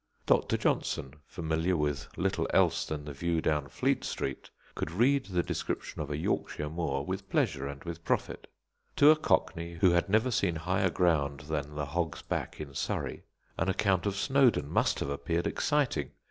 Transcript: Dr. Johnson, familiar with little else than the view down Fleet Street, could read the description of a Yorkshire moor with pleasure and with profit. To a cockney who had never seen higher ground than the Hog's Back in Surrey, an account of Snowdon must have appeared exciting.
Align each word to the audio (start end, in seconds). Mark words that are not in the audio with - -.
Dr. 0.25 0.57
Johnson, 0.57 1.13
familiar 1.27 1.77
with 1.77 2.07
little 2.17 2.47
else 2.55 2.87
than 2.87 3.05
the 3.05 3.13
view 3.13 3.39
down 3.39 3.67
Fleet 3.67 4.03
Street, 4.03 4.49
could 4.73 4.89
read 4.89 5.25
the 5.27 5.43
description 5.43 6.01
of 6.01 6.09
a 6.09 6.17
Yorkshire 6.17 6.71
moor 6.71 7.03
with 7.05 7.29
pleasure 7.29 7.67
and 7.67 7.83
with 7.83 8.03
profit. 8.03 8.47
To 8.95 9.11
a 9.11 9.15
cockney 9.15 9.73
who 9.75 9.91
had 9.91 10.09
never 10.09 10.31
seen 10.31 10.55
higher 10.55 10.89
ground 10.89 11.41
than 11.41 11.75
the 11.75 11.85
Hog's 11.85 12.23
Back 12.23 12.59
in 12.59 12.73
Surrey, 12.73 13.25
an 13.59 13.69
account 13.69 14.07
of 14.07 14.15
Snowdon 14.15 14.67
must 14.71 15.01
have 15.01 15.09
appeared 15.11 15.45
exciting. 15.45 16.09